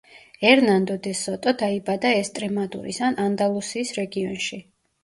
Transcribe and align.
ერნანდო 0.51 0.95
დე 1.07 1.13
სოტო 1.19 1.53
დაიბადა 1.63 2.15
ესტრემადურის 2.23 3.03
ან 3.11 3.25
ანდალუსიის 3.29 3.97
რეგიონში. 4.03 4.65